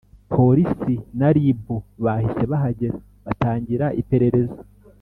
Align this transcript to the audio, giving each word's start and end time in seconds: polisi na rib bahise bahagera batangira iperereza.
polisi 0.33 0.93
na 1.19 1.29
rib 1.35 1.63
bahise 2.03 2.43
bahagera 2.51 2.95
batangira 3.25 3.85
iperereza. 4.01 4.59